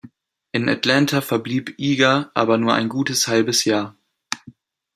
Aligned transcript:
In 0.51 0.67
Atlanta 0.67 1.21
verblieb 1.21 1.75
Eager 1.77 2.31
aber 2.33 2.57
nur 2.57 2.73
ein 2.73 2.89
gutes 2.89 3.27
halbes 3.27 3.65
Jahr. 3.65 3.95